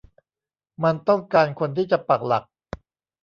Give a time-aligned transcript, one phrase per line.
[0.83, 2.43] มันต้องการคนที่จะปักหลัก